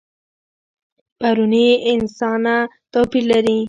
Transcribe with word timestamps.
پروني 1.19 1.67
انسانه 1.93 2.55
توپیر 2.93 3.23
لري. 3.31 3.57